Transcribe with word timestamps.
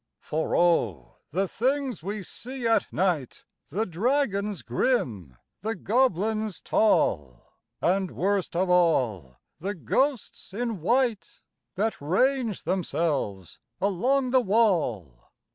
For 0.19 0.55
O! 0.55 1.17
the 1.29 1.47
things 1.47 2.01
we 2.01 2.23
see 2.23 2.65
at 2.67 2.91
night 2.91 3.45
The 3.69 3.85
dragons 3.85 4.63
grim, 4.63 5.37
the 5.59 5.75
goblins 5.75 6.59
tall, 6.59 7.45
And, 7.83 8.09
worst 8.09 8.55
of 8.55 8.67
all, 8.67 9.37
the 9.59 9.75
ghosts 9.75 10.55
in 10.55 10.81
white 10.81 11.43
That 11.75 12.01
range 12.01 12.63
themselves 12.63 13.59
along 13.79 14.31
the 14.31 14.41
wall! 14.41 15.29